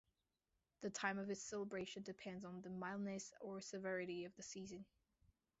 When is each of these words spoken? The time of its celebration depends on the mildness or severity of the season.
The 0.79 0.89
time 0.89 1.19
of 1.19 1.29
its 1.29 1.43
celebration 1.43 2.01
depends 2.01 2.43
on 2.43 2.61
the 2.63 2.71
mildness 2.71 3.31
or 3.39 3.61
severity 3.61 4.25
of 4.25 4.35
the 4.35 4.41
season. 4.41 4.83